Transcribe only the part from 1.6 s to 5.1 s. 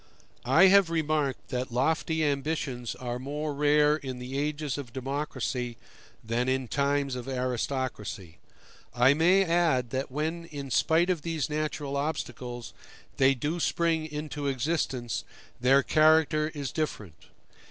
lofty ambitions are more rare in the ages of